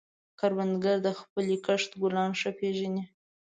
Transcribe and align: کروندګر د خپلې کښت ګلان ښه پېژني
کروندګر 0.39 0.97
د 1.03 1.09
خپلې 1.19 1.55
کښت 1.65 1.91
ګلان 2.01 2.31
ښه 2.39 2.51
پېژني 2.59 3.03